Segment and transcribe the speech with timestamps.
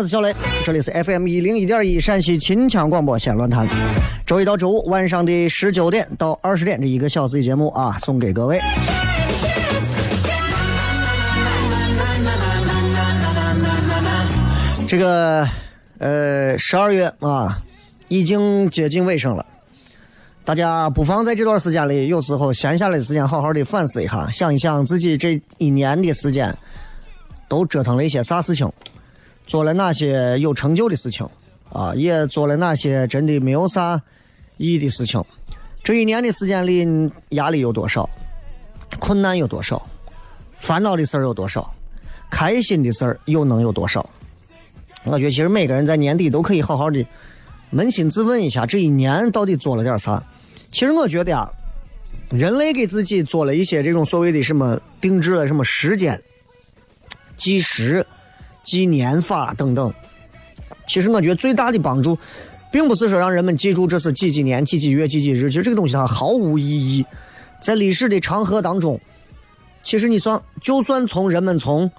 [0.00, 0.34] 我是小雷，
[0.64, 3.68] 这里是 FM 一零一点一陕西秦腔广播线论坛，
[4.24, 8.58] 周一到周五晚上的十九点到二十点这一个小时的节目啊，送给各位。
[14.88, 15.46] 这个
[15.98, 17.60] 呃十二月啊，
[18.08, 19.44] 已经接近尾声了，
[20.46, 26.56] 大家不妨在这段时间里，有时候闲下来的时间，好好的反思一下，想一想自己这一年的时间
[27.50, 28.66] 都折腾了一些啥事情。
[29.50, 31.28] 做了哪些有成就的事情，
[31.72, 34.00] 啊，也做了哪些真的没有啥
[34.58, 35.20] 意义的事情。
[35.82, 38.08] 这一年的时间里，压力有多少，
[39.00, 39.84] 困难有多少，
[40.56, 41.68] 烦恼的事儿有多少，
[42.30, 44.08] 开心的事儿又能有多少？
[45.02, 47.04] 我觉得其实每个人在年底都可以好好的
[47.72, 50.22] 扪心自问一下，这一年到底做了点啥。
[50.70, 51.50] 其实我觉得啊，
[52.30, 56.22] 人类给自己做了一些这种所谓的什么定制了什么时间
[57.36, 58.06] 计时。
[58.62, 59.92] 记年法等等，
[60.86, 62.18] 其实我觉得最大的帮助，
[62.70, 67.04] 并不是说让人们记住这是几几年、几几月、几几日，其实这个东西它毫无意义。
[67.60, 69.00] 在历史的长河当中，
[69.82, 71.90] 其实你算，就算从人们从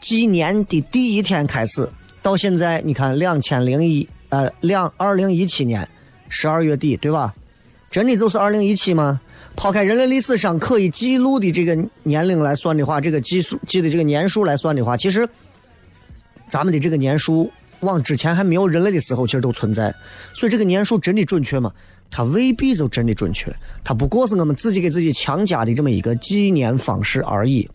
[0.00, 1.88] 纪年的第一天开始，
[2.22, 5.86] 到现在，你看两千零一呃两二零一七年
[6.28, 7.34] 十二月底，对吧？
[7.90, 9.20] 真的就是二零一七吗？
[9.56, 15.28] 抛开人类历史上可以记录的这个年龄来算的话，这个计数记的这个年数来算的话，其实。
[16.48, 17.50] 咱们的这个年数，
[17.80, 19.94] 往之前还没有人类的时候，其实都存在。
[20.32, 21.72] 所以这个年数真的准确吗？
[22.10, 23.54] 它未必就真的准确。
[23.82, 27.68] 它不过是我们自己给自己强加的这么一个纪念方式而已。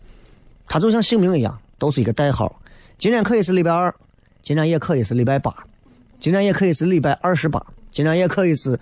[0.66, 2.60] 它就像姓名一样，都是一个代号。
[2.96, 3.94] 今天可以是礼拜二，
[4.42, 5.54] 今天也可以是礼拜八，
[6.20, 7.60] 今天也可以是礼拜二十八，
[7.92, 8.78] 今天也可以是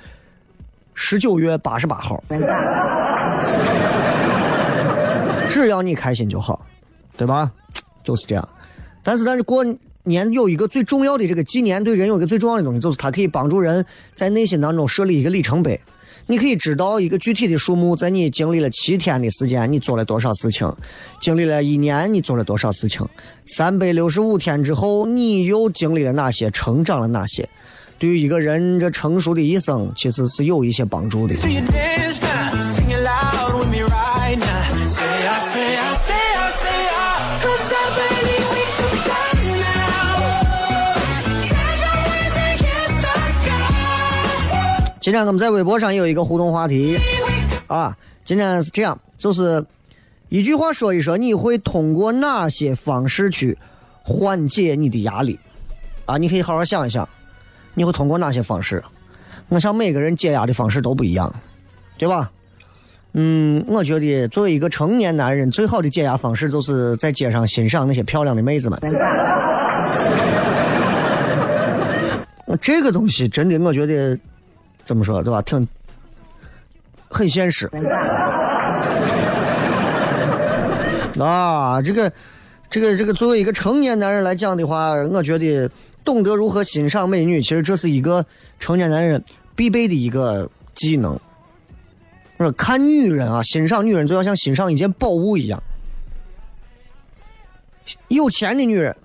[0.95, 2.23] 十九月八十八号。
[5.49, 6.65] 只要你开心就好，
[7.17, 7.51] 对吧？
[8.05, 8.49] 就是这样。
[9.09, 9.65] 但是，但是过
[10.05, 13.83] 年有一个最重要的这个纪念，对人有一个最重要的东西，就是它可以帮助人
[14.15, 15.81] 在内心当中设立一个里程碑。
[16.27, 20.69] 你可以知道一个具体的数目，在你经历了七天的时间，你做了多少事情；
[21.23, 23.03] 经历了一年，你做了多少事情；
[23.47, 27.49] 三百六十五天之后，你又经历了哪些，成长了哪些？
[27.99, 31.35] 对于一个人这成熟的一生，其实是有一些帮助的。
[45.09, 46.95] 今天我们在微博上有一个互动话题，
[47.67, 47.97] 啊，
[48.27, 49.65] 今天是这样，就是
[50.29, 53.57] 一句话说一说，你会通过哪些方式去
[54.03, 55.41] 缓解你的压力？
[56.05, 57.09] 啊，你可以好好想一想，
[57.73, 58.85] 你会通过哪些方式？
[59.49, 61.35] 我想每个人解压的方式都不一样，
[61.97, 62.31] 对吧？
[63.15, 68.79] 嗯，我觉得作为一个成年男人，最好的解压方式就是在街上欣赏那些漂亮的妹子们。
[72.61, 74.19] 这个东西真的，我觉得。
[74.89, 75.43] 怎么说对吧？
[75.43, 75.69] 挺
[77.11, 77.67] 很现实
[81.21, 81.83] 啊！
[81.83, 82.11] 这个
[82.71, 85.71] 这个这个作为一个成年男人来讲的话，我觉得
[86.03, 88.25] 懂得如何欣赏美女，其实这是一个
[88.59, 89.23] 成年男人
[89.55, 91.21] 必备的一个技能。
[92.39, 95.63] 说看女人啊，欣赏女人就要像欣赏一件宝物一样。
[98.09, 98.97] 有钱的女人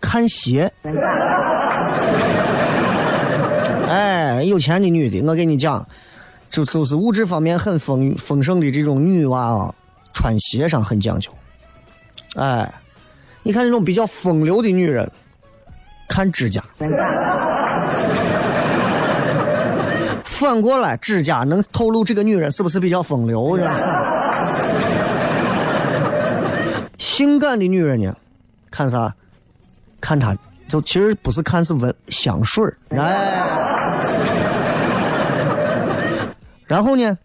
[0.00, 0.72] 看鞋，
[3.88, 5.86] 哎，有钱的女的，我跟你讲，
[6.50, 9.74] 就就是物质方面很丰丰盛的这种女娃啊，
[10.12, 11.30] 穿鞋上很讲究。
[12.36, 12.70] 哎，
[13.42, 15.10] 你看那种比较风流的女人，
[16.08, 16.62] 看指甲。
[20.24, 23.70] 反过来，指甲能透露这个女人是不是比较风流的？
[26.98, 28.14] 性感 的女人呢，
[28.70, 29.14] 看啥？
[29.98, 30.36] 看她，
[30.68, 33.98] 就其实不是看是闻香水哎。
[36.66, 37.16] 然后呢，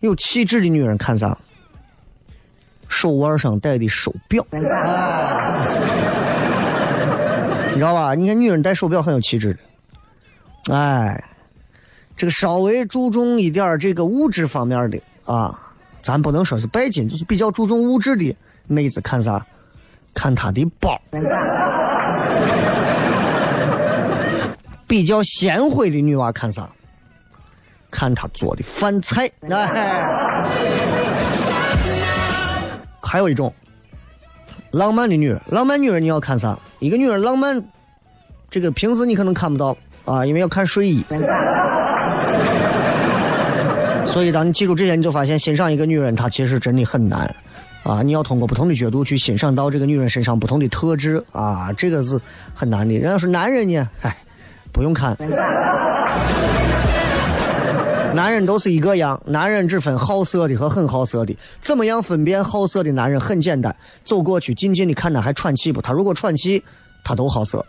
[0.00, 1.36] 有气质的女人看啥？
[2.88, 4.46] 手腕上戴的手表。
[4.50, 4.68] 你知
[7.82, 8.14] 道吧？
[8.14, 10.74] 你看女人戴手表很有气质的。
[10.74, 11.22] 哎。
[12.16, 15.54] 这个稍微注重一点这个物质方面的啊，
[16.02, 18.34] 咱不能说是拜金，就是比较注重物质的
[18.66, 19.46] 妹子看啥？
[20.16, 21.00] 看她的包。
[24.88, 26.68] 比较贤惠的女娃看啥？
[27.90, 29.30] 看她做的饭菜。
[33.00, 33.52] 还有一种
[34.72, 36.58] 浪漫的女人，浪漫女人你要看啥？
[36.80, 37.62] 一个女人浪漫，
[38.50, 41.04] 这个平时你可能看不到啊，因为要看睡衣。
[44.04, 47.34] 所以，当你记住这些，你就发现欣赏一个女人，她其实真的很难，
[47.86, 48.02] 啊！
[48.02, 52.20] 你要通过不同的角度去欣赏到这个女人身上不同的特质，啊，这个是
[52.52, 52.94] 很难的。
[52.94, 54.16] 人家说男人呢，哎，
[54.72, 55.16] 不用看，
[58.12, 61.36] 男人都是一个样，男人只分好色的和很好色的。
[61.60, 63.20] 怎么样分辨好色的男人？
[63.20, 63.74] 很简单，
[64.04, 65.80] 走过去，静静的看他还喘气不？
[65.80, 66.64] 他如果喘气，
[67.04, 67.64] 他都好色。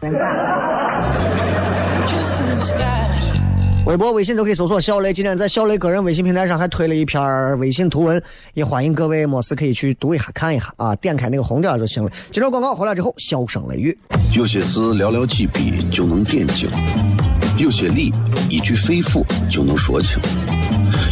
[3.87, 5.13] 微博、微信都可以搜索“小雷”。
[5.15, 8.21] 今天在小雷个人微信平台上还推了一篇微信图文，
[8.53, 10.93] 也欢迎各位没事可以去读一下、看一下啊！
[10.97, 12.11] 点开那个红点就行了。
[12.29, 13.97] 接着广告回来之后，笑声雷雨。
[14.35, 16.69] 有些事寥寥几笔就能点睛，
[17.57, 18.11] 有些理
[18.49, 20.19] 一句肺腑就能说清，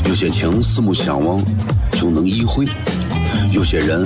[0.10, 1.42] 有些情四目相望
[1.94, 2.66] 就能意会，
[3.54, 4.06] 有些人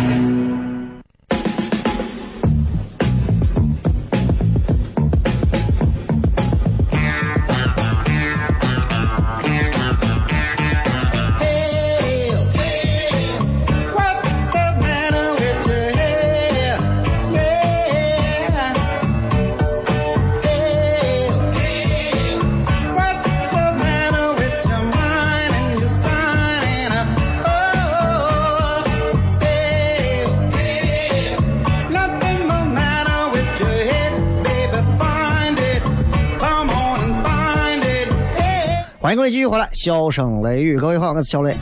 [39.11, 41.53] 欢迎各位继续回来，笑声雷雨，各位好，我是小雷。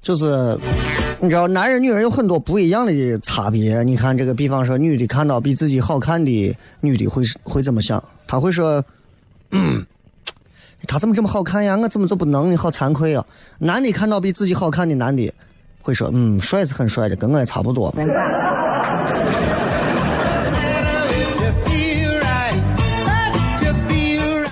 [0.00, 0.56] 就是
[1.18, 3.82] 你知道，男人女人有很多不一样的差别。
[3.82, 8.00] 你看这个，比方说，女的看到比自己好看的女的会会怎么想？
[8.28, 8.80] 她会说
[9.50, 9.84] ：“嗯，
[10.86, 11.76] 她怎么这么好看呀？
[11.76, 12.56] 我怎么就不能？
[12.56, 13.26] 好惭愧啊！”
[13.58, 15.34] 男的看到比自己好看的男的。
[15.80, 17.90] 会说嗯，帅是很帅的，跟我也差不多。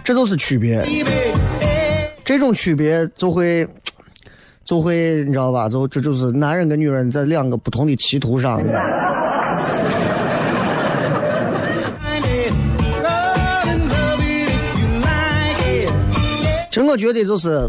[0.07, 0.87] 这就是区别，
[2.25, 3.67] 这种区别就会
[4.65, 5.69] 就会你知道吧？
[5.69, 8.63] 就这就是男人跟女人在两个不同的歧途上。
[16.71, 17.69] 其实我觉得就是，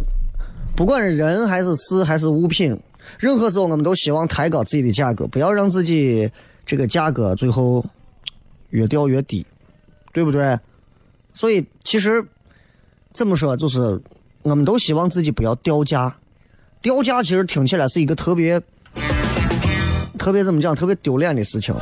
[0.76, 2.80] 不管是人还是事还是物品，
[3.18, 6.30] 任何时候我们都希望抬高自己的价格，不要让自己
[6.68, 7.84] 这个价格最后
[8.70, 9.44] 越掉越低，
[10.14, 10.56] 对不对？
[11.38, 12.26] 所以其实
[13.14, 14.02] 这么说，就是
[14.42, 16.12] 我们都希望自己不要掉价。
[16.82, 18.60] 掉价其实听起来是一个特别、
[20.18, 21.76] 特别怎么讲、特别丢脸的事情，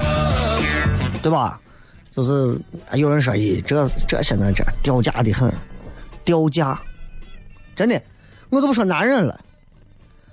[1.23, 1.57] 对吧？
[2.11, 2.59] 就是
[2.95, 5.49] 有人说：“咦，这这现在这掉价的很，
[6.25, 6.77] 掉价。”
[7.77, 8.01] 真的，
[8.49, 9.39] 我就不说男人了，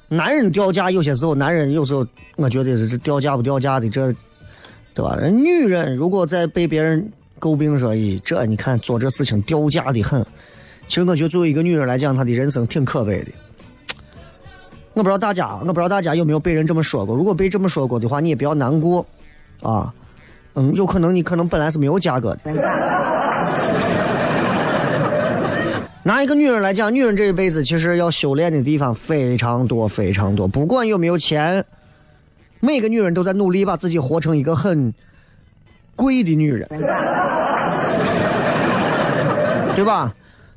[0.09, 4.12] 男人掉价有些时候，男人有时候我觉得是掉价不掉价的，这
[4.95, 5.14] 对吧？
[5.14, 10.25] 人女人如果在被别人诟病说：“咦，这你看做这事情掉价的很。”
[10.87, 13.32] 其实我觉得作为一个女人来讲，她的人生挺可悲的。
[14.94, 17.16] 我不知道大家，我不知道大家有没有被人这么说过。
[17.16, 19.04] 如果被这么说过的话，你也不要难过，
[19.61, 19.92] 啊，
[20.54, 22.52] 嗯，有可能你可能本来是没有价格的。
[26.04, 30.46] 拿一个女人来讲，女人这一辈子其实要修炼的地方非常多非常多。
[30.46, 31.64] 不管有没有钱，
[32.61, 34.92] 每个女人都在努力把自己活成一个很
[36.02, 36.66] 贵的女人，
[39.76, 40.12] 对吧？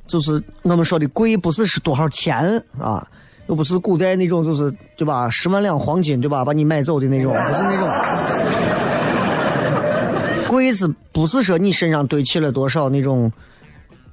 [0.08, 3.08] 就是我们说的贵，不是是多少钱啊。
[3.48, 5.30] 又不是古代那种，就是对吧？
[5.30, 6.44] 十万两黄金，对吧？
[6.44, 7.88] 把你买走的那种，不是那种。
[10.48, 13.32] 贵是不是说你身上堆起了多少那种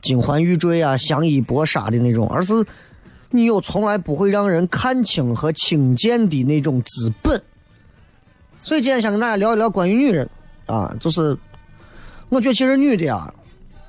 [0.02, 2.52] 金环玉坠啊、香衣薄纱的那种，而是
[3.30, 7.40] 你有从来不会让人看清和轻贱的那种资本。
[8.60, 10.28] 所以今天想跟大家聊一聊关于女人
[10.72, 11.36] 啊，就是
[12.30, 13.32] 我觉得其实女的啊。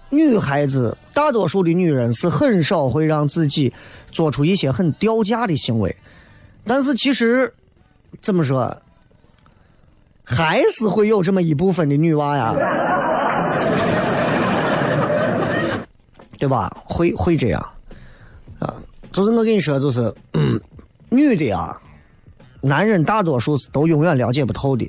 [0.10, 3.74] 女孩子，大多数的女人是很少会让自己
[4.12, 5.96] 做出一些很掉价的行为，
[6.68, 7.52] 但是其实
[8.22, 8.78] 怎么说，
[10.24, 12.54] 还是会有这么一部分的女娃呀，
[16.38, 16.70] 对吧？
[16.86, 17.70] 会会这样
[18.60, 18.76] 啊？
[19.12, 20.14] 就是我跟你说，就是
[21.10, 21.76] 女的啊，
[22.62, 24.88] 男人大多数是都永远了解不透的。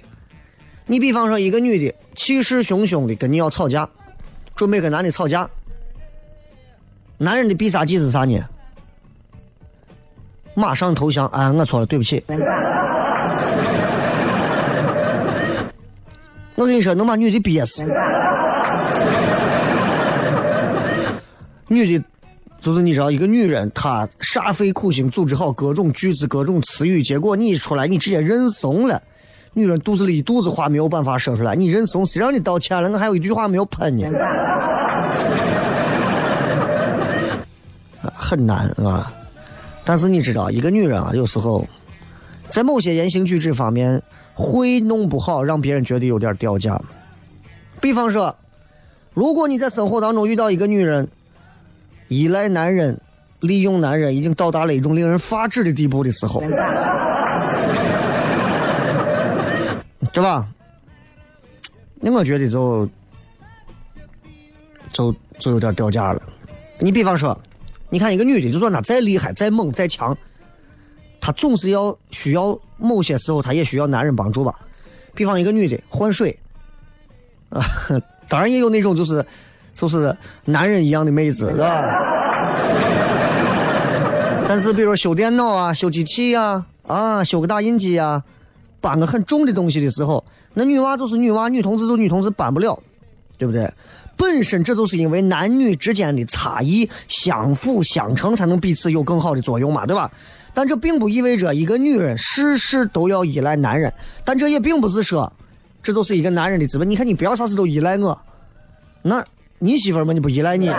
[0.86, 3.88] 你比方说，一个女的气势汹汹的跟你要吵架。
[4.54, 5.50] 准备跟男的吵架，
[7.18, 8.40] 男人的必杀技是啥呢？
[10.54, 11.26] 马上投降！
[11.26, 12.22] 哎，我错了，对不起。
[16.54, 17.84] 我跟你说，能把女的憋死。
[21.66, 22.04] 女的，
[22.60, 29.02] 就是你知道，一个女人她煞费苦心组织好各种句子、各种词语，结果你一出来，你直接认怂了。
[29.54, 32.90] 女人肚子里一肚子话没有办法说出来，你认怂，谁让你道歉了？
[32.90, 34.06] 我还有一句话没有喷呢，
[38.02, 39.12] 很难啊。
[39.84, 41.64] 但是你知道，一个女人啊，有时候
[42.50, 44.02] 在某些言行举止方面
[44.34, 46.80] 会弄不好，让别人觉得有点掉价。
[47.80, 48.34] 比方说，
[49.12, 51.06] 如果你在生活当中遇到一个女人
[52.08, 53.00] 依赖男人、
[53.38, 56.42] 利用男人，已经到达了一种令人发指的地步的时候。
[60.14, 60.48] 对吧？
[62.00, 62.88] 那我觉得就
[64.92, 66.22] 就就有点掉价了。
[66.78, 67.36] 你比方说，
[67.90, 70.16] 你看一个女的，就算她再厉害、再猛、再强，
[71.20, 74.54] 她总是要需要某些时候，她也需要男人帮助吧。
[75.14, 76.38] 比方一个女的换水，
[77.48, 77.64] 啊，
[78.28, 79.24] 当然也有那种就是
[79.74, 82.02] 就是男人一样的妹子，是吧？
[84.46, 88.22] 但是比如修电脑啊、修机器呀、啊、修个打印机呀。
[88.84, 90.22] 搬个很重的东西的时候，
[90.52, 92.78] 那女娃就是女娃，女同志就女同志搬不了，
[93.38, 93.72] 对不对？
[94.14, 100.10] 本身这就是因为男女之间的差异相辅相成，才能彼此有更好的作用嘛，对吧？
[100.52, 103.90] 但这并不意味着一个女人事事都要依赖男人，
[104.22, 105.32] 但这也并不是说
[105.82, 106.88] 这都是一个男人的资本。
[106.88, 108.20] 你看，你不要啥事都依赖我，
[109.00, 109.24] 那
[109.58, 110.70] 你媳妇嘛，你不依赖你，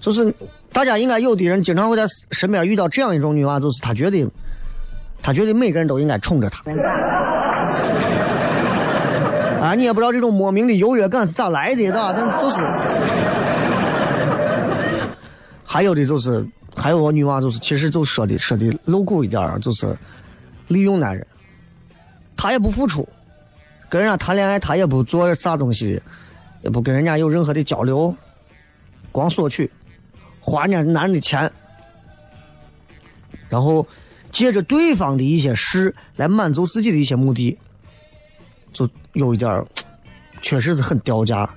[0.00, 0.34] 就是
[0.72, 4.26] 大家应该有的人经常会在身边遇到这样一种女娃，就是她觉得。
[5.24, 6.62] 他觉得每个人都应该宠着他，
[9.58, 12.12] 啊，你也不知道这种莫名的优越感是咋来的，对吧？
[12.14, 12.62] 但是就是，
[15.64, 19.96] 还有的就是，还有个女娃就是，其实就说的说的露骨一点就是
[20.68, 21.26] 利用男人，
[22.36, 23.08] 他也不付出，
[23.88, 25.98] 跟人家谈恋爱他也不做啥东西，
[26.60, 28.14] 也不跟人家有任何的交流，
[29.10, 29.72] 光索取，
[30.38, 31.50] 花人家男人的钱，
[33.48, 33.86] 然后。
[34.34, 37.56] 借着对方的一些事来满足自己的一些目的，
[38.72, 39.64] 就有一点儿，
[40.42, 41.48] 确实是很掉价。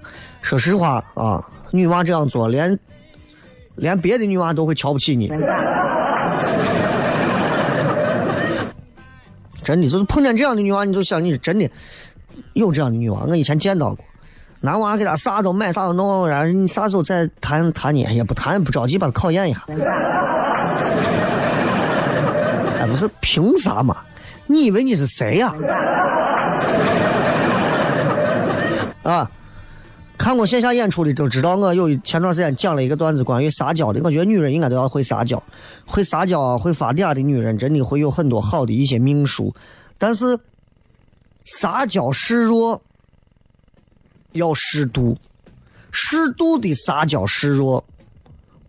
[0.44, 2.78] 说实话啊，女娃这样做，连
[3.76, 5.28] 连别的女娃都会瞧不起你。
[9.64, 11.68] 真的，就是碰见这样的女娃，你就想你是真的
[12.54, 13.26] 有这样的女娃。
[13.28, 14.06] 我以前见到过，
[14.62, 18.04] 男娃给她啥都买，啥都弄，然后你啥时候再谈谈呢？
[18.14, 19.66] 也不谈，不着急，把她考验一下。
[22.90, 23.98] 不是，凭啥嘛？
[24.46, 25.54] 你以为你是谁呀？
[29.04, 29.30] 啊！
[30.18, 34.02] 看过线下演出的都知道，我有前段时间讲了一个段子，关于撒娇的。
[34.04, 35.42] 我觉得女人应该都要会撒娇，
[35.86, 39.54] 会撒娇、会发嗲的女人，真的会有很多好的一些命数。
[39.98, 40.38] 但是，
[41.46, 42.82] 撒娇示弱
[44.32, 45.16] 要适度，
[45.92, 47.84] 适度的撒娇示弱，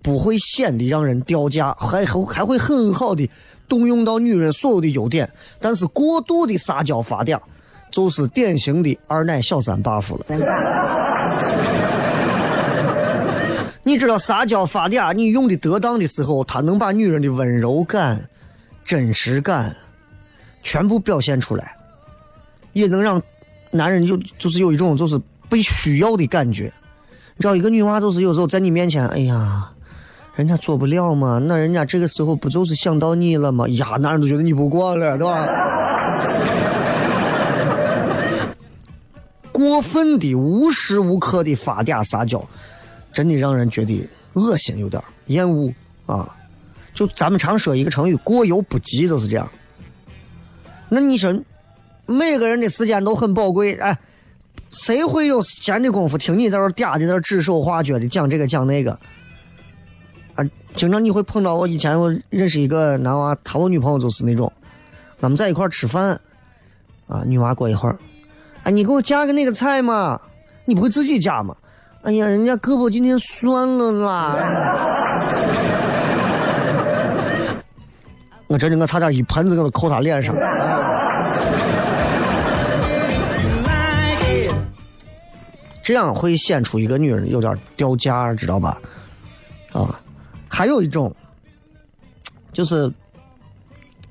[0.02, 3.28] 不会显得让人掉价，还还还会很好的
[3.68, 5.30] 动用到女人所有的优点。
[5.60, 7.38] 但是过度的撒娇发嗲。
[7.90, 10.26] 就是典型的二奶小三 buff 了。
[13.82, 18.28] 你知道撒娇发嗲，你用的得当的时候，他能把女人的温柔感、
[18.84, 19.74] 真实感
[20.62, 21.74] 全部表现出来，
[22.74, 23.22] 也能让
[23.70, 26.70] 男人有就是有一种就是被需要的感觉。
[27.36, 29.70] 你知道，一个女娃就是有时候在你面前，哎呀，
[30.38, 33.66] 人家做不了嘛，那人家这个时候不就是想到你了吗？
[33.70, 35.44] 呀，男人都觉得你不过了，对吧？
[39.50, 42.40] 过分的、无时无刻的发嗲撒娇，
[43.12, 45.74] 真的让人觉得恶心，有点厌恶
[46.06, 46.32] 啊！
[46.94, 49.50] 就咱们常说一个成语“过犹不及”，就是这样。
[50.88, 51.36] 那你说，
[52.06, 53.98] 每个人的时间都很宝贵，哎，
[54.70, 58.96] 谁会有闲的功夫听你在这嗲的、在这指手画脚的讲这个讲那个？
[60.38, 60.44] 啊，
[60.76, 64.52] 经常你会碰到我以前我认识一个男娃，他我女朋友就是那种，
[65.20, 66.20] 俺们在一块吃饭，
[67.08, 67.98] 啊，女娃过一会儿。
[68.62, 70.20] 哎，你给我夹个那个菜嘛？
[70.64, 71.56] 你不会自己夹吗？
[72.02, 74.36] 哎呀，人家胳膊今天酸了啦！
[78.46, 80.32] 我真的，我差点一盆子给他扣他脸上。
[85.82, 88.80] 这样会显出一个女人有点掉价，知道吧？
[89.72, 89.98] 啊，
[90.58, 91.14] 还有一种，
[92.52, 92.92] 就是。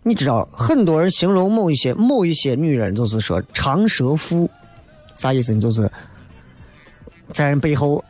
[0.04, 4.50] 你知道，很多人形容某一些某一些女人，就是说长舌妇，
[5.18, 5.54] 啥意思？
[5.54, 5.92] 你就是
[7.34, 8.02] 在人背后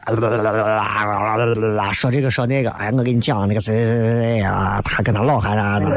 [1.91, 2.69] 说这个说那个。
[2.69, 5.88] 哎，我给你讲那个谁谁谁谁啊，他跟他老汉啥的。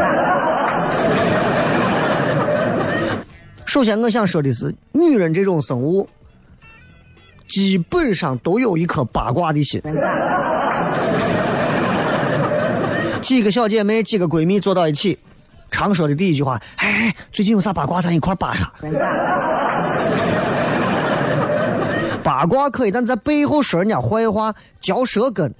[3.66, 6.08] 首先，我想说的是，女人这种生物，
[7.46, 9.82] 基本上都有一颗八卦的心。
[13.20, 15.18] 几个小姐妹，几个闺蜜坐到一起。
[15.70, 18.72] 常说的第一句话，哎，最近有啥八卦，咱一块扒下。
[22.22, 25.54] 八卦可以，但在背后说人家坏话、嚼舌根，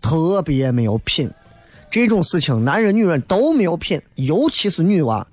[0.00, 1.30] 特别没有品。
[1.90, 5.26] 这种事情，男人、女人都没有品，尤其是女娃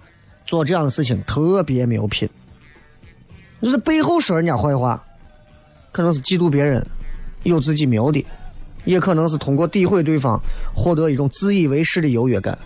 [0.45, 2.29] 做这样的事情特别没有品。
[3.61, 5.03] 就是背后说人家坏话，
[5.91, 6.85] 可能是嫉妒别人，
[7.43, 8.25] 有自己没有的，
[8.87, 10.41] 也可能是通过诋毁对方
[10.73, 12.57] 获得一种自以为是的优越感。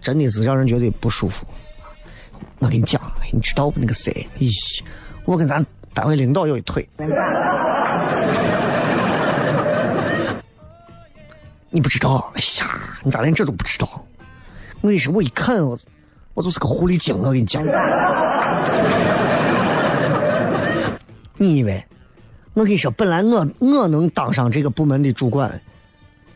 [0.00, 1.46] 真的是让人觉得不舒服。
[2.58, 3.00] 我跟你讲，
[3.32, 3.80] 你知道不？
[3.80, 4.80] 那个谁，咦，
[5.24, 6.88] 我跟咱单位领导有一腿。
[11.70, 12.32] 你不知道？
[12.34, 14.04] 哎呀，你咋连这都不知道？
[14.80, 15.78] 我跟你说，我一看我，
[16.34, 17.16] 我就是个狐狸精。
[17.18, 17.64] 我跟你讲，
[21.36, 21.84] 你以为？
[22.58, 25.60] 我跟你说，本来我我能当上这个部门的主管，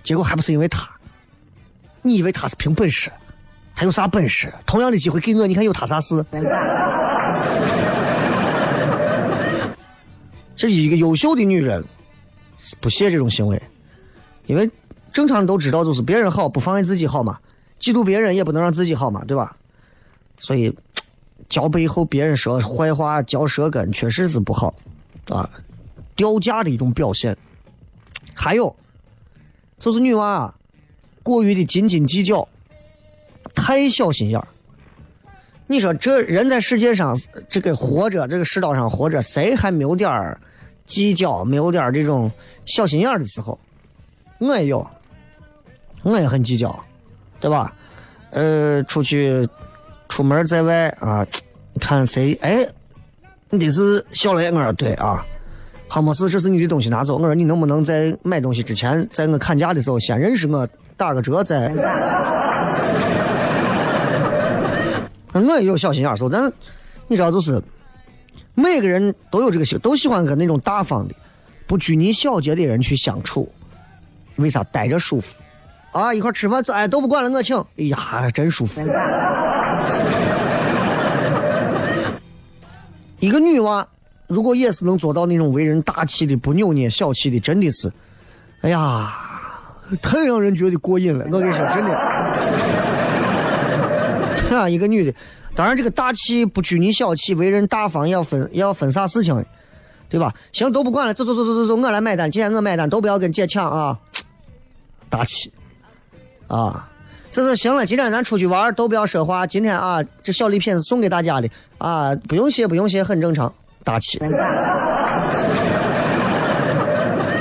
[0.05, 0.89] 结果还不是因为他？
[2.01, 3.11] 你以为他是凭本事？
[3.75, 4.53] 他有啥本事？
[4.65, 6.25] 同样的机会给我，你看有他啥事？
[10.55, 11.85] 这一个优秀的女人
[12.81, 13.61] 不屑这种行为，
[14.47, 14.71] 因为
[15.13, 17.37] 正常人都知道，就是别人好不妨碍自己好嘛，
[17.81, 19.57] 嫉妒别人也不能让自己好嘛，对吧？
[20.39, 20.73] 所以，
[21.49, 24.73] 嚼背后别人说坏话、嚼舌根，确实是不好
[25.29, 25.51] 啊，
[26.23, 27.37] 掉价的一种表现。
[28.33, 28.77] 还有，
[29.77, 30.55] 就是女娃
[31.25, 32.47] 过于的斤斤计较。
[33.57, 34.47] 太小心眼儿，
[35.67, 37.15] 你说这人在世界上
[37.49, 40.41] 这个活着，这个世道上活着，谁还没有点儿
[40.87, 42.31] 计较，没有点儿这种
[42.65, 43.59] 小心眼儿的时候？
[44.39, 44.89] 我也有，
[46.03, 46.85] 我也很计较，
[47.41, 47.75] 对吧？
[48.31, 49.47] 呃，出去
[50.09, 51.27] 出门在外啊，
[51.81, 52.67] 看谁哎，
[53.51, 55.27] 你得是小雷，我说对啊，
[55.93, 57.17] 好没事，这是你的东西拿走。
[57.19, 61.71] 我说你能不能在买东西之前，在我砍价的时候先认识我，打个折再。
[65.35, 66.51] 我也有小心眼儿时候，但
[67.09, 67.63] 你知道，就是
[68.55, 71.15] 每个人都有这个喜，都喜欢跟那种大方的、
[71.67, 73.47] 不拘泥小节的人去相处。
[74.37, 75.35] 为啥待着舒服？
[75.93, 77.55] 啊，一块吃饭，哎，都不管了，我请。
[77.77, 78.81] 哎呀，真舒服。
[83.21, 83.87] 一个女娃，
[84.33, 87.93] 如果也是能做到那种为人大气的、不扭捏、小气的，真的是，
[88.63, 89.13] 哎呀，
[90.01, 91.27] 太让人觉得过瘾了。
[91.31, 91.93] 我跟你说，真的。
[94.57, 95.15] 啊，一个女的，
[95.55, 99.45] 当然这个大气不拘泥小气，为人大方，要分要分啥事情，
[100.09, 100.35] 对吧？
[100.53, 103.99] 行，都不管了，走走走走走走，我来买单，今天我买单，都不要跟姐抢啊，
[105.09, 105.53] 大气。
[106.49, 106.87] 啊，
[107.31, 107.87] 这是行了。
[107.87, 109.47] 今天咱出去玩都不要说话。
[109.47, 114.19] 今天啊，这小礼品是送给大家的啊，不用谢，不用谢，很正常，大气。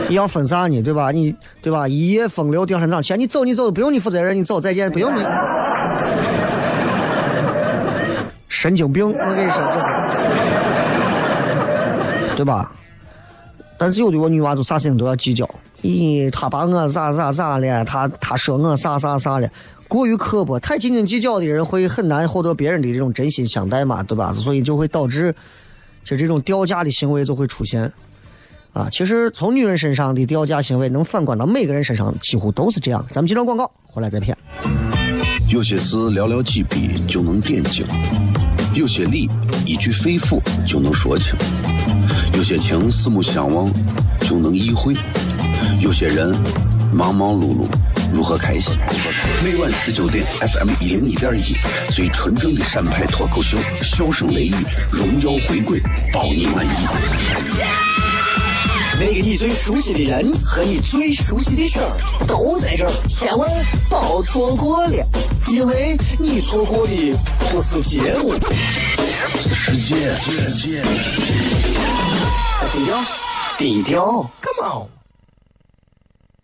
[0.08, 0.82] 你 要分啥呢？
[0.82, 1.12] 对吧？
[1.12, 1.88] 你对吧？
[1.88, 5.24] 一夜风流，第二天早上起来，你走，你走，不用你负责任，你走，再见，不用你。
[8.50, 9.80] 神经病，我跟你说，这
[12.30, 12.72] 是，对吧？
[13.78, 15.50] 但是有的我女娃就啥事情都要计较。
[15.82, 17.84] 咦，他把我咋咋咋了？
[17.84, 19.48] 他他说我啥啥啥了？
[19.88, 24.32] 过于刻薄、太斤斤计较的人会很难获得别人的这种真心相待嘛，对吧？
[24.34, 25.34] 所以就会导致，
[26.04, 27.92] 就这种掉价的行为就会出现。
[28.74, 33.06] 啊，其实从女人身上的掉价行为能反观到每个人身上，几乎都是这样。
[33.10, 34.38] 咱们接着广告，回来再骗。
[35.50, 37.86] 有些事寥寥几笔就能点睛，
[38.74, 39.30] 有些理
[39.66, 41.36] 一句肺腑就能说清，
[42.34, 43.70] 有些情四目相望
[44.22, 44.96] 就能意会。
[45.82, 46.34] 有些人
[46.94, 47.68] 忙忙碌碌，
[48.14, 48.78] 如何开心？
[49.44, 51.56] 每晚十九点，FM 一零一点一，
[51.94, 54.56] 最纯正的陕派脱口秀，笑声雷雨，
[54.90, 55.82] 荣耀回归，
[56.14, 56.70] 包你满意。
[59.00, 63.50] 那个你最熟悉的人和你最熟悉的事儿都在这儿，千万
[63.90, 65.06] 别错过了，
[65.48, 67.18] 因为你错过的
[67.50, 68.34] 不是节目，
[69.28, 69.96] 是世界。
[72.72, 73.04] 低调，
[73.58, 75.01] 低调，Come on。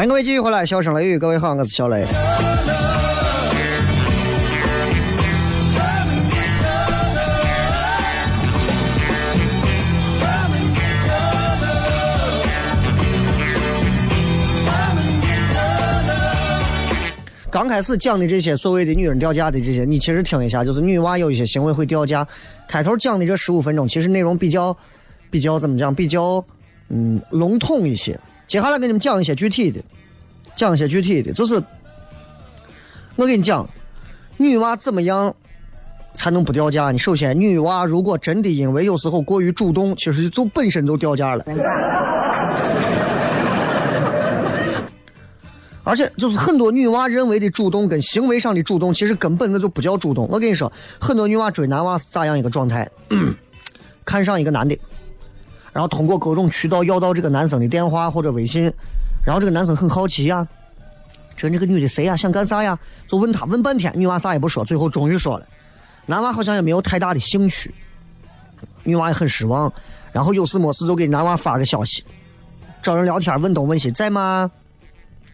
[0.00, 2.06] 欢迎各位继续回来，笑声雷雨，各位好，我是小雷。
[17.50, 22.26] 刚开始讲的这些所谓的女人掉价的这些，你其实听一下，就是女娃有一些行为会掉价。
[22.66, 24.74] 开头讲的这十五分钟，其实内容比较
[25.30, 26.42] 比较怎么讲，比较
[26.88, 28.18] 嗯笼统一些。
[28.50, 29.80] 接下来给你们讲一些具体的，
[30.56, 31.54] 讲一些具体的，就是
[33.14, 33.64] 我跟你讲，
[34.38, 35.32] 女娃怎么样
[36.16, 36.98] 才能不掉价呢？
[36.98, 41.44] 首先，女娃如果真的因为有时候过于主动，其实就本身就掉价了。
[45.84, 50.26] 而且，就是很多女娃认为的主动跟行为上的主动，其实根本那就不叫主动。
[50.28, 52.90] 我跟你说，很多女娃追男娃是咋样一个状态？
[54.04, 54.76] 看上一个男的。
[55.72, 58.72] 然后通过各种渠道要到这个男生的电话或者微信，
[59.24, 60.46] 然后这个男生很好奇呀，
[61.36, 62.16] 这这个女的谁呀？
[62.16, 62.78] 想干啥呀？
[63.06, 65.46] 就问他，问半天，女娃啥也不说，最后终于说了，
[66.06, 67.74] 男娃好像也没有太大的兴趣，
[68.82, 69.72] 女娃也很失望，
[70.12, 72.04] 然后有事没事就给男娃发个消息，
[72.82, 74.50] 找人聊天，问东问西，在吗？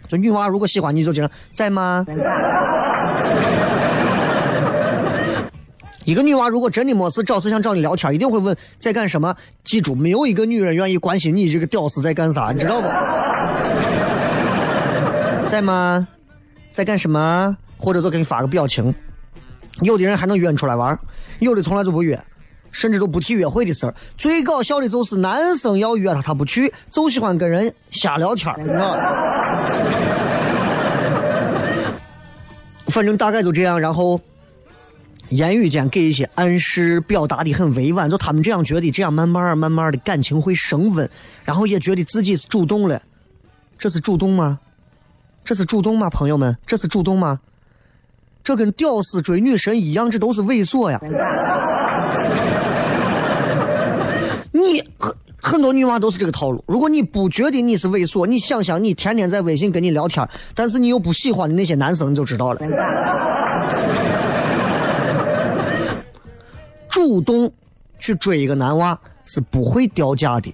[0.07, 2.07] 就女娃如果喜欢你就经常在吗？
[6.07, 9.35] 一个女娃如果真的没事找事想找你聊天，一定会问在干什么。
[9.65, 12.87] 记住，没有一个女人愿意关心你这个屌丝在干啥，你知道不？
[15.47, 16.07] 在吗？
[16.71, 17.57] 在干什么？
[17.77, 18.95] 或者就给你发个表情。
[19.83, 20.97] 有的人还能约你出来玩，
[21.41, 22.17] 有的从来就不约，
[22.71, 23.95] 甚至都不提约会的事儿。
[24.17, 29.67] 最搞笑的就是男生要约她，她不去，就喜欢跟人瞎聊天，你知道吧？
[32.87, 34.21] 反正大概就这样，然后
[35.31, 41.09] 言语间给一些暗示，表达的很委婉，就他们这样觉得，这样慢慢慢慢的感情会升温，
[41.45, 43.03] 然后也觉得自己是主动了，
[43.79, 44.59] 这是主动吗？
[45.45, 46.11] 这是主动吗？
[46.11, 47.41] 朋友们，这是主动吗？
[48.43, 51.01] 这跟屌丝追女神一样，这都是猥琐呀！
[54.53, 56.63] 你很很多女娃都是这个套路。
[56.67, 62.61] 如果你不觉得你是猥琐，你想想你天天在微信跟你聊天，但是你又不喜欢的那些男生，你就知道了。
[66.97, 67.53] 主动
[67.99, 70.51] 去追一个男娃是不会掉价的，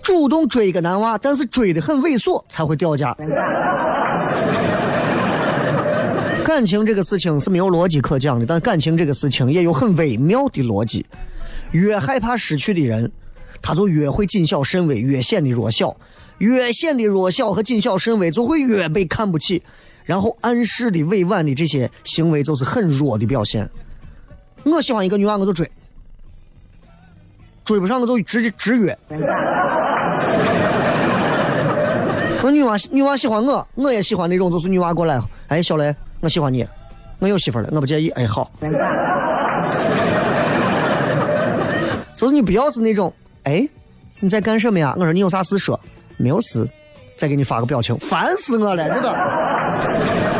[0.00, 3.14] 主动追一个男娃，但是追的很猥琐才会掉价。
[6.42, 11.04] 感情这个事情是没有逻辑可讲的，但感情这个事情也有很微妙的逻辑。
[11.72, 13.12] 越害怕失去的人，
[13.60, 15.94] 他就越会谨小慎微，越显得弱小；
[16.38, 19.62] 越显得弱小和谨小慎微，就会越被看不起。
[20.06, 23.68] 然后暗示的、委婉的这些行为，就是很弱的表现。
[24.70, 25.64] 我喜欢一个女娃，我就追；
[27.64, 28.96] 追不上，我就直接直约。
[32.42, 35.94] 我女娃女娃喜欢我，我也喜欢那种，就是女娃过来，哎，小雷。
[36.20, 36.66] 我喜欢你，
[37.20, 38.08] 我有媳妇了，我不介意。
[38.10, 38.50] 哎，好。
[42.16, 43.12] 就是你不要是那种，
[43.44, 43.68] 哎，
[44.18, 44.92] 你在干什么呀？
[44.96, 45.78] 我说你有啥事说？
[46.16, 46.68] 没有事，
[47.16, 50.37] 再给你发个表情，烦死我了，这个。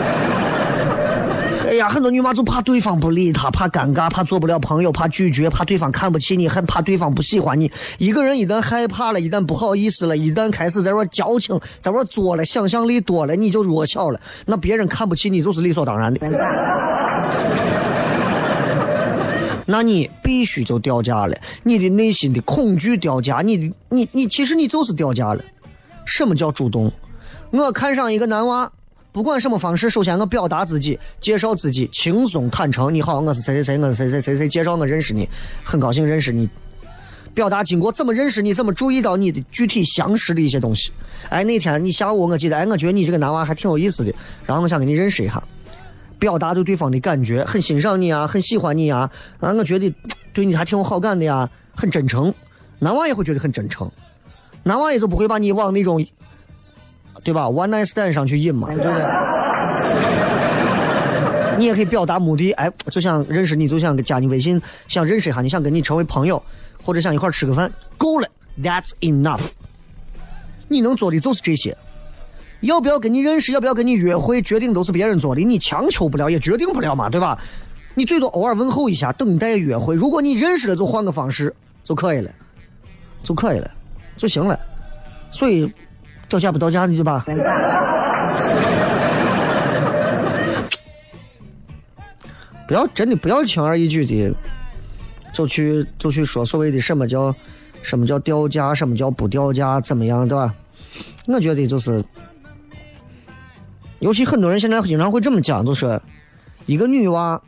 [1.78, 7.70] 呀，很多女娃就怕对方不理她，怕尴尬，怕做不了朋友，怕拒绝，怕对方看不起你，很怕对方不喜欢你。
[7.98, 14.20] 一个人一旦害怕了，一旦不好意思了，一旦开始在玩矫情，在玩作了，想象力多了，你就弱小了。
[14.44, 16.20] 那别人看不起你就是理所当然的。
[19.64, 25.42] 那你必须就掉价了，你的内心的恐惧掉价，你的你你其实你就是掉价了。
[26.04, 26.90] 什么叫主动？
[27.50, 28.72] 我看上一个男娃。
[29.10, 32.94] 不管什么方式，首先我表达自己，介绍自己，轻松坦诚。
[32.94, 35.28] 你好，我是谁谁谁，我是谁谁谁谁，介绍我认识你，
[35.64, 36.48] 很高兴认识你。
[37.32, 40.92] 表达经过怎么认识你，怎么注意到你的具体详实的一些东西。
[41.30, 44.12] 哎，那天你下午我记得，哎，我觉得你这个男娃还挺有意思的，
[44.44, 45.42] 然后我想跟你认识一下。
[46.18, 49.92] 表达对对方的感觉，很欣赏你啊，很喜欢你啊，啊，我觉得
[50.32, 52.32] 对你还挺有好感的呀，很真诚。
[52.78, 53.90] 男娃也会觉得很真诚，
[54.64, 56.06] 男娃也就不会把你往那种。
[57.24, 59.02] 对吧？One night stand 上去印嘛，对不对？
[61.58, 66.40] 你也可以表达目的，哎，就想认识你，就想加你微信，想认识一下，你想跟你成为朋友，
[66.84, 68.28] 或者想一块吃个饭，够了
[68.62, 69.48] ，That's enough。
[70.68, 71.76] 你能做的就是这些。
[72.60, 77.36] 要不要跟你认识，要不要跟你约会，决定都是别人做的，你强求不了，也决定不了嘛，对吧？
[77.94, 79.96] 你最多偶尔问候一下，等待约会。
[79.96, 81.52] 如果你认识了，就换个方式
[81.82, 82.30] 就可以了，
[83.24, 83.68] 就可以了，
[84.16, 84.56] 就行了。
[85.32, 85.68] 所以。
[86.28, 87.24] 掉价不掉价的就吧，
[92.66, 94.30] 不要真的不要轻而易举的
[95.32, 97.34] 就去就去说所谓的什么叫
[97.80, 100.54] 什么叫掉价，什么叫不掉价，怎么样，对吧？
[101.26, 102.04] 我觉得就是，
[104.00, 105.98] 尤其很多人现在经常会这么讲，就说
[106.66, 107.40] 一个女娃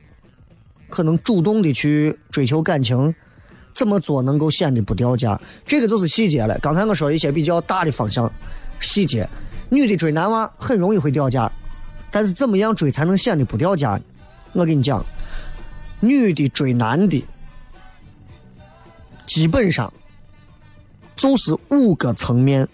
[0.88, 3.14] 可能主动的去追求感情，
[3.74, 5.38] 怎么做能够显得不掉价？
[5.66, 6.58] 这个就是细节了。
[6.62, 8.32] 刚才我说一些比较大的方向。
[8.80, 9.28] 细节，
[9.68, 11.50] 女的追男娃很容易会掉价，
[12.10, 14.02] 但是怎么样追才能显得不掉价呢？
[14.52, 15.04] 我跟你讲，
[16.00, 17.24] 女的追男的，
[19.26, 19.92] 基本上
[21.14, 22.66] 就是五个层面。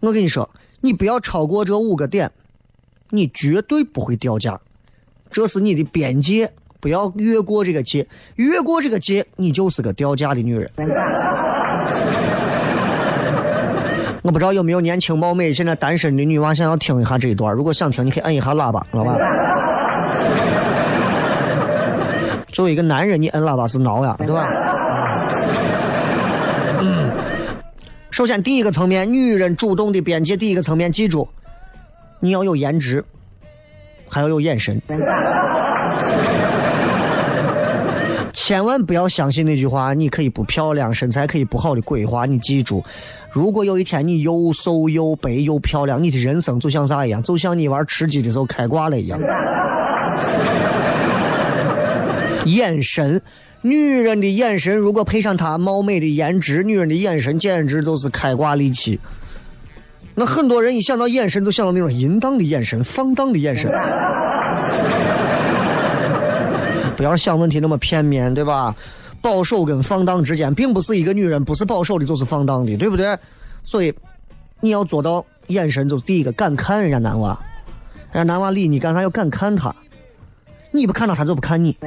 [0.00, 0.48] 我跟你说，
[0.80, 2.30] 你不要超过这五个点，
[3.10, 4.60] 你绝对不会掉价。
[5.32, 10.70] 这是你的边界，不要越过这个界，越过这个界，你就是个掉价的女人。
[14.26, 17.54] 我不知道有没有年轻貌美、现在单身的女娃想要听一下这一段。
[17.54, 19.16] 如果想听，你可以摁一下喇叭，老板？
[22.50, 24.48] 作为一个男人，你摁喇叭是挠呀，对吧？
[26.80, 27.12] 嗯。
[28.10, 31.28] 首先，第一个层面，女人主动的边界，第一个层面，记住，
[32.18, 33.04] 你要有颜值，
[34.08, 34.82] 还要有眼神。
[38.46, 42.26] 千万不要相信那句话，你可以不漂亮，身材可以不好的鬼话。
[42.26, 42.80] 你记住，
[43.28, 47.20] 如果有一天你又瘦又白又漂亮，你的人生就像啥一样？
[47.24, 49.18] 就像你玩吃鸡的时候开挂了一样。
[52.44, 53.20] 眼神，
[53.62, 59.00] 女人的眼神如果配上她貌美的颜值，女人的眼神简直就是开挂利器。
[60.14, 63.68] 那很多人一想到眼神，就想到那种淫荡的眼神、放荡的眼神。
[66.96, 68.74] 不要想问题那么片面，对吧？
[69.20, 73.16] 保守跟放荡之间，并不是一个女人不是保守的，就是放荡的，对不对？
[73.64, 73.92] 所以
[74.60, 77.38] 你要做到眼神，就是第一个敢看人家男娃，
[78.12, 79.74] 人家男娃理你干啥要敢看他，
[80.70, 81.76] 你不看他，他就不看你。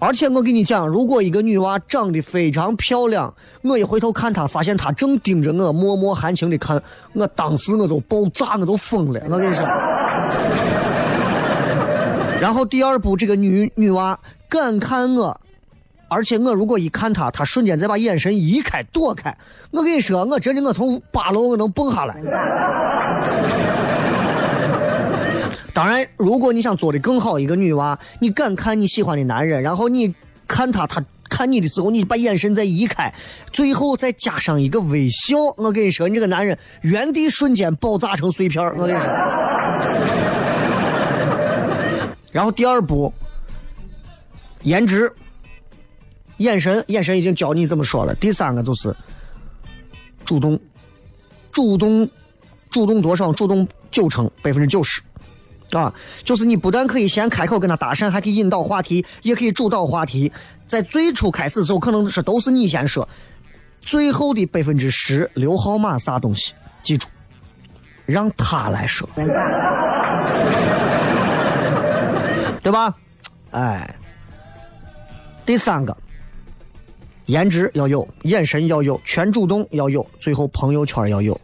[0.00, 6.82] 而且我跟你讲，如果一个女娃长得非常漂亮，我一回头看她，发现她正盯着我，脉脉含情的看，
[7.14, 9.20] 我当时我都爆炸，我都疯了。
[9.30, 9.64] 我跟你说。
[12.44, 14.18] 然后第二步，这个女女娃
[14.50, 15.40] 敢看我，
[16.08, 19.34] 而且我如果一看她，她瞬间再把眼神移开躲开，
[19.70, 22.14] 我跟你说，我真的我从八楼我能蹦下来。
[25.72, 30.14] 当然，如果你想做的更好，一个女娃，你敢看你喜欢的男人，然后你
[30.46, 33.10] 看他，他看你的时候，你把眼神再移开，
[33.52, 40.43] 最后再加上一个微笑，我跟你说，你这个男人原地瞬间爆炸成碎片我跟你说。
[42.34, 43.14] 然后第二步，
[44.62, 45.12] 颜值、
[46.38, 48.12] 眼神，眼神已经教你怎么说了。
[48.16, 48.92] 第三个就是
[50.24, 50.58] 主动，
[51.52, 52.10] 主动，
[52.70, 53.32] 主动多少？
[53.32, 55.00] 主动九成，百分之九十。
[55.70, 55.94] 啊，
[56.24, 60.32] 就是你不但可以先开口跟他搭讪，还可以引导话题，也可以主导话题。
[60.66, 63.08] 在最初开始的时候，可能是都是你先说，
[63.80, 67.06] 最后的百分之十留号码啥东西，记住，
[68.06, 69.08] 让他来说，
[72.74, 72.94] 吧？
[73.52, 73.94] 哎，
[75.46, 75.96] 第三个，
[77.26, 81.40] 颜值要有，眼神要有，全主动要有，最后朋友圈要有。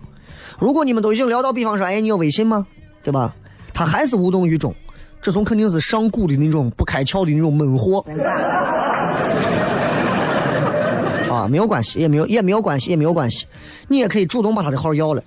[0.59, 2.67] 如果你们都已经聊到，比方说，哎，你有微信吗？
[3.05, 3.35] 对吧？
[3.73, 4.75] 他还是无动于衷，
[5.23, 8.05] 这种肯定是上古的那种不开窍的那种闷货。
[11.31, 13.47] 啊，没有关系，也没有也没有关系，也没有关系，
[13.87, 15.23] 你也可以主动把他的号要了。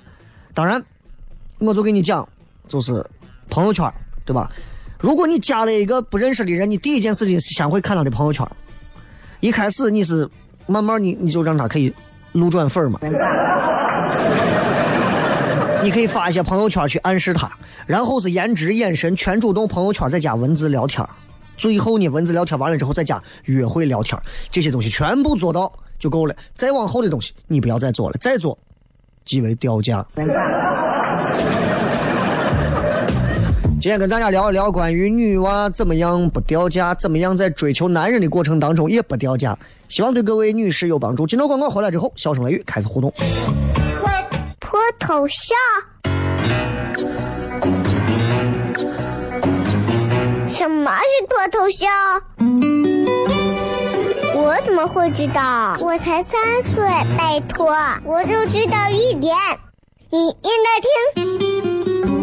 [0.54, 0.84] 当然，
[1.60, 2.28] 我就跟你讲，
[2.68, 3.04] 就是
[3.50, 3.92] 朋友圈，
[4.26, 4.52] 对吧？
[5.04, 8.48] 如果你加了一个不认识的人，你第一件事情是先会看他的朋友圈。
[9.42, 10.26] 一开始你是
[10.66, 11.94] 慢慢你你就让他可以
[12.32, 13.02] 路转粉嘛。
[15.84, 17.52] 你可以发一些朋友圈去暗示他，
[17.86, 21.06] 然后是颜值、眼神全主动，朋友圈再加文字聊天
[21.58, 24.18] 最后你，文字聊天完了之后再加约会聊天
[24.50, 26.34] 这些东西全部做到就够了。
[26.54, 28.58] 再往后的东西你不要再做了，再做
[29.26, 30.06] 即为掉价。
[33.84, 41.28] 今天跟大家聊一聊关于女娃怎么样不掉价，怎么样在追求男人的过程当中也不掉价，希望对各位女士有帮助。
[41.28, 43.14] 镜头广告回来之后，笑声雷雨开始互动。
[44.58, 45.58] 脱头像？
[50.48, 51.92] 什么是脱头像？
[54.34, 55.76] 我怎么会知道？
[55.82, 59.36] 我才三岁，拜托，我就知道一点。
[60.10, 60.80] 你应该
[61.20, 62.23] 听，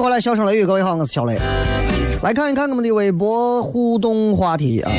[0.00, 1.38] 回来，笑声雷雨，各位好，我是小雷。
[2.22, 4.90] 来看一看我们的微博互动话题啊。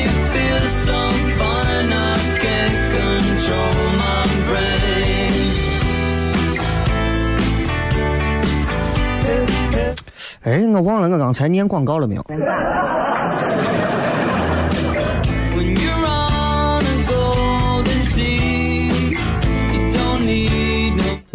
[10.42, 12.24] 哎，我忘了我刚才念广告了没有？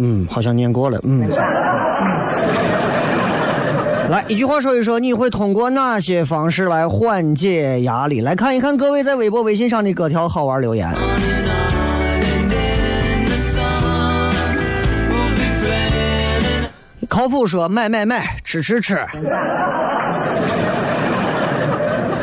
[0.00, 0.98] 嗯，好像念过了。
[1.02, 1.28] 嗯。
[4.08, 8.20] 来，一句话说一说，你会通过哪些方式来缓解压力？
[8.20, 10.90] 来看一看各位在微博、微信上的各条好玩留言。
[17.06, 19.04] 靠谱说买买买，吃吃吃，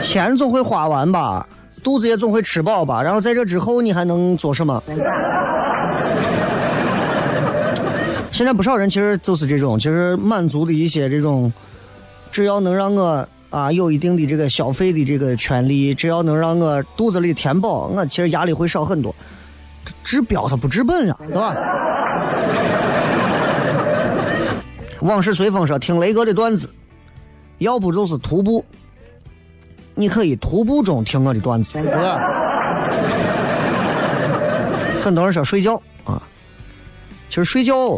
[0.02, 1.46] 钱总会花完吧？
[1.84, 3.04] 肚子也总会吃饱吧。
[3.04, 4.82] 然后在这之后，你还能做什么？
[8.36, 11.54] 现在不少人其实就是这种，其实满足的一些这种，
[12.34, 19.16] 只要能让我啊有一定的这个消费的这个权利，只要能让我肚子里填饱，我其实压力会少很多。
[20.04, 21.56] 治标它不治本呀，对吧？
[25.00, 26.70] 往事随风说，听雷哥的段子，
[27.60, 28.66] 要不就是徒步，
[29.94, 32.20] 你可以徒步中听我的段子，对吧？
[35.02, 36.22] 很多人说睡觉啊，
[37.30, 37.98] 其实睡觉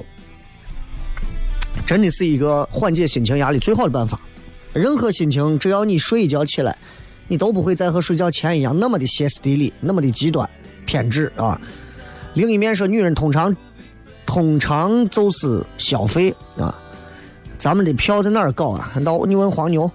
[1.85, 4.19] 真的是一个缓解心情压力最好的办法。
[4.73, 6.77] 任何心情，只要你睡一觉起来，
[7.27, 10.47] 你都不会再和睡觉前一样那么的歇斯底里，那么的极端
[10.85, 11.59] 偏执啊。
[12.33, 13.55] 另一面说，女人通常
[14.25, 16.79] 通常就是消费啊。
[17.57, 18.91] 咱们的票在哪儿搞啊？
[19.03, 19.89] 到你问黄牛。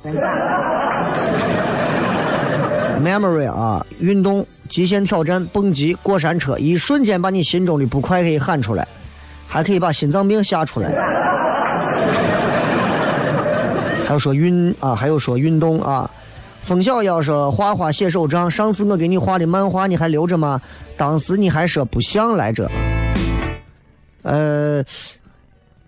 [3.01, 8.87] Memory 啊，运动、极限挑战、蹦极、过山车，一瞬间把你心中的不快可以喊出来，
[9.47, 11.52] 还可以把心脏病吓出来。
[14.13, 16.11] 还有说运啊，还有说运动啊。
[16.61, 20.61] 冯小要说画画写手账，上次我给你画的漫画你还留着吗？
[20.99, 22.71] 当时你还说不想来着。
[24.21, 24.85] 呃。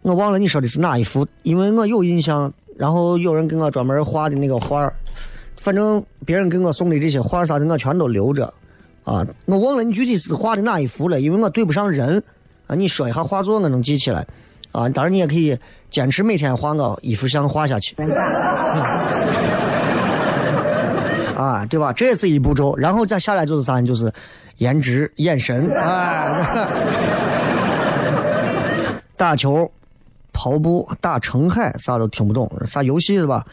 [0.00, 4.90] 我忘了你说的是哪一幅，因为我有印象，然后有人给我专门画的那个画
[5.58, 8.52] 反正别人给我送的这些画啥的，我全都留着，
[9.04, 12.22] 啊，我忘了你具体是画的哪一幅了，因为我对不上人，
[12.66, 14.26] 啊，你说一下画作我能记起来，
[14.74, 15.56] 啊，当然你也可以
[15.88, 17.94] 坚持每天画个一幅像画下去，
[21.36, 21.92] 啊，对吧？
[21.92, 23.80] 这是一步骤，然后再下来就是啥？
[23.80, 24.12] 就是
[24.58, 26.68] 颜值、眼神，啊，
[29.16, 29.70] 打球。
[30.36, 33.46] 跑步、打澄海，啥都听不懂，啥游戏是吧？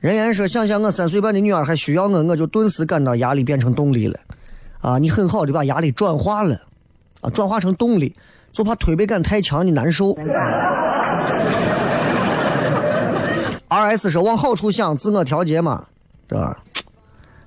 [0.00, 4.20] 人言说，想想我三岁半的女儿还需要我，我就顿时感到压力变成动力了。
[4.82, 6.60] 啊，你很好的把压力转化了，
[7.22, 8.14] 啊，转化成动力，
[8.54, 10.16] 就怕推背感太强，你难受。
[13.66, 15.84] R S 说往好处想，自我调节嘛，
[16.28, 16.56] 对吧？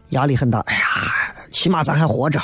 [0.10, 0.82] 压力很大，哎呀，
[1.49, 2.39] 起码咱还活着。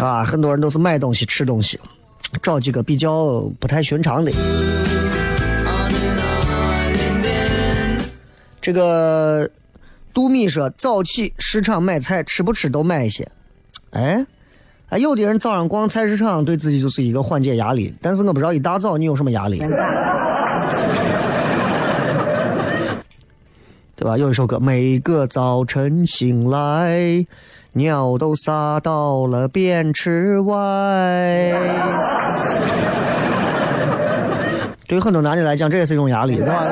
[0.00, 1.78] 啊，很多人都是买东西、吃东西。
[2.42, 4.32] 找几个比较不太寻常的。
[8.60, 9.48] 这个
[10.14, 13.28] 杜米说：“早起市场买菜，吃不吃都买一些。”
[13.92, 14.24] 哎，
[14.92, 17.94] 啊，有的人早上逛菜市场，对自己就是一个缓解压力。
[18.02, 19.56] 但是我不知道一大早你有什么压力，
[23.96, 24.18] 对吧？
[24.18, 27.24] 有一首歌：“每个早晨醒来。”
[27.74, 30.54] 鸟都撒到了便池外。
[34.86, 36.62] 对于很多男的来讲，这也是一种压力，对吧？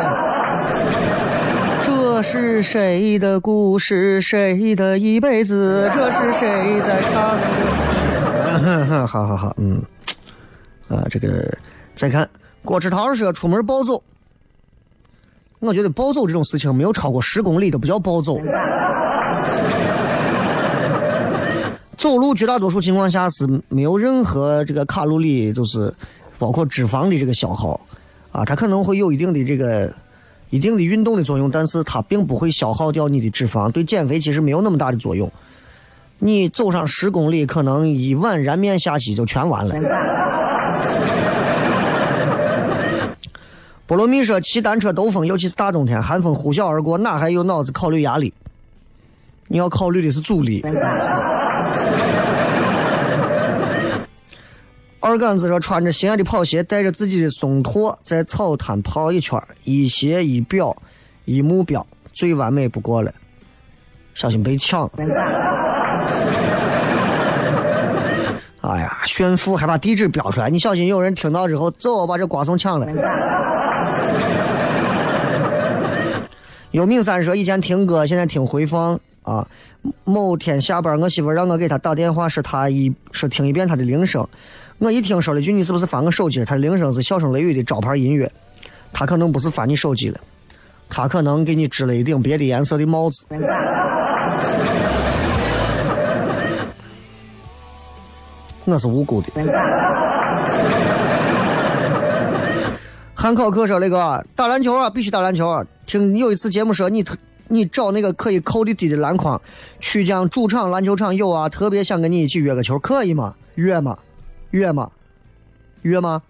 [1.81, 4.21] 这是谁的故事？
[4.21, 5.91] 谁的一辈子？
[5.95, 7.39] 这是谁在唱？
[9.07, 9.83] 好好好，嗯，
[10.89, 11.57] 啊，这个
[11.95, 12.29] 再看
[12.65, 14.03] 郭志涛说出门暴走，
[15.61, 18.39] 我觉得暴走这种事情没有超过十公里都不叫暴走。
[21.97, 25.93] 走路绝大多数情况下是没有任何这个卡路里，就是
[26.39, 27.79] 包括脂肪的这个消耗，
[28.33, 29.93] 啊，它可能会有一定的这个
[30.49, 35.31] 一定的运动的作用，但是它并不会消耗掉你的脂肪，对减肥其实没有那么大的作用。
[36.21, 39.75] 你走上十公里，可能一碗燃面下去就全完了。
[43.89, 48.33] 菠萝蜜说骑单车兜风，尤其是大冬天，寒风呼啸而过，哪还有脑子考虑压力？
[49.49, 50.65] 你要考虑的是阻力。
[55.01, 60.77] 二杆子说：“穿着心爱的跑鞋，带着自己的松拓，在草滩跑一圈一鞋一表
[61.25, 63.11] 一目标，最完美不过了。
[64.13, 64.89] 小心被抢！
[68.61, 72.87] 哎呀，炫富还把地址标出来，你小心有人听到之后，走把这瓜怂抢了。”
[76.71, 79.47] 有名三说：“以前听歌，现在听回放啊。”
[80.05, 84.29] 某天下班，我媳妇让我给她打电话，说她一说听一遍她的铃声。
[84.79, 88.31] 我一听说了句：“你是不是翻我手机？”她的铃声是笑声雷雨的招牌音乐。
[88.93, 90.21] 她可能不是翻你手机了，
[90.91, 93.25] 她可能给你织了一顶别的颜色的帽子。
[98.71, 99.31] 我是无辜的。
[103.15, 105.65] 汉考克说：“那个打篮球啊，必须打篮球！
[105.85, 107.05] 听有一次节目说你。”
[107.53, 109.43] 你找那个可以扣的低的篮筐，
[109.81, 113.35] 曲江主场篮球场有啊，特别想跟你一起约个球，可以吗？
[113.57, 113.99] 约吗？
[114.53, 114.89] 约吗？
[115.83, 116.23] 约吗？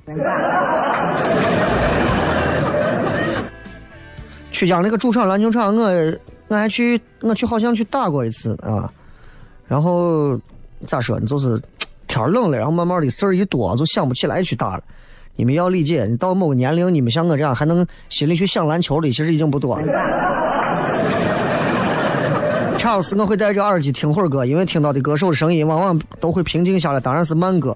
[4.51, 5.91] 曲江那个主场篮球场，我
[6.49, 8.91] 我还去，我去好像去打过一次啊。
[9.69, 10.41] 然后
[10.87, 11.27] 咋说呢？
[11.27, 11.61] 就是
[12.11, 14.83] 天冷了，然后慢慢的事儿一多，就想不起来去打了。
[15.37, 19.87] 你们要理解，你到某个年龄，你们像我这样还能心里去想篮球的，其实已经不多了。
[22.77, 26.99] 查尔斯，我会戴着耳机听会儿歌，因为听到的歌手的声音往往都会平静下来。
[26.99, 27.71] 当然是慢歌，《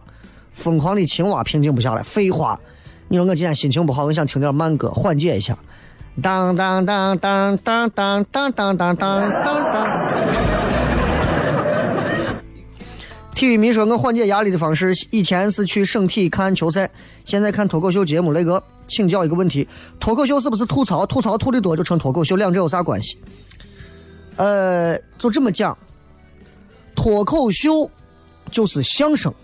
[0.52, 2.02] 疯狂的青蛙》平静不下来。
[2.02, 2.58] 废话，
[3.06, 5.56] 你说我今天心情不好，我想听点慢歌缓解一下。
[6.22, 10.63] 当当当当当当当当当当当。
[13.34, 16.88] 体育迷说：“我缓解压力的方式，以前是去省体看球赛，
[17.24, 18.30] 现在看脱口秀节目。
[18.30, 19.66] 雷哥，请教一个问题：
[19.98, 21.04] 脱口秀是不是吐槽？
[21.04, 23.18] 吐槽吐的多就成脱口秀，两者有啥关系？
[24.36, 25.76] 呃，就这么讲，
[26.94, 27.90] 脱口秀
[28.52, 29.34] 就是相声，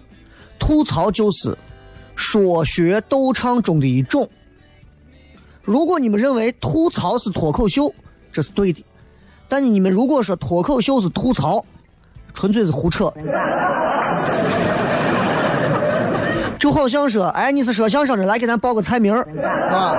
[0.56, 1.56] 吐槽就是
[2.14, 4.28] 说学逗唱中的一种。
[5.62, 7.92] 如果你们认为吐槽是脱口秀，
[8.32, 8.82] 这是对的；
[9.48, 11.64] 但你们如果说脱口秀是吐槽，
[12.34, 13.12] 纯粹是胡扯。
[16.58, 19.26] 就好像说，哎，你是说相声的，来给咱报个菜名儿
[19.70, 19.96] 啊。